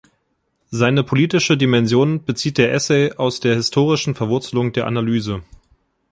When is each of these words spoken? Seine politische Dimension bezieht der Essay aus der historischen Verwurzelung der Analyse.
Seine 0.71 1.03
politische 1.03 1.57
Dimension 1.57 2.23
bezieht 2.25 2.57
der 2.57 2.73
Essay 2.73 3.13
aus 3.17 3.39
der 3.39 3.53
historischen 3.53 4.15
Verwurzelung 4.15 4.73
der 4.73 4.87
Analyse. 4.87 5.43